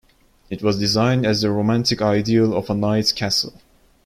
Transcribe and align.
It 0.49 0.63
was 0.63 0.79
designed 0.79 1.27
as 1.27 1.41
the 1.43 1.51
romantic 1.51 2.01
ideal 2.01 2.55
of 2.57 2.71
a 2.71 2.73
knight's 2.73 3.11
castle. 3.11 3.53